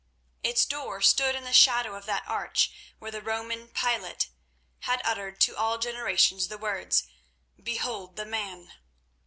[0.41, 4.29] Its door stood in the shadow of that arch where the Roman Pilate
[4.79, 7.03] had uttered to all generations the words
[7.61, 8.73] "Behold the man!"